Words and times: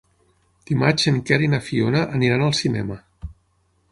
Dimarts 0.69 1.05
en 1.11 1.19
Quer 1.29 1.37
i 1.47 1.51
na 1.51 1.59
Fiona 1.67 2.03
aniran 2.19 2.45
al 2.47 2.57
cinema. 2.63 2.97